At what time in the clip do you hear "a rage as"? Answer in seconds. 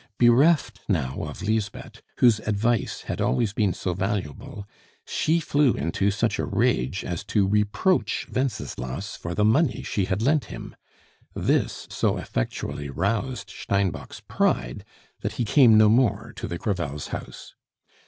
6.39-7.23